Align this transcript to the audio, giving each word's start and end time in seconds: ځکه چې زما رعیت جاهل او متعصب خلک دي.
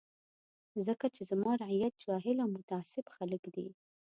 ځکه 0.87 1.05
چې 1.15 1.21
زما 1.29 1.51
رعیت 1.61 1.93
جاهل 2.05 2.37
او 2.43 2.49
متعصب 2.57 3.05
خلک 3.15 3.43
دي. 3.55 3.67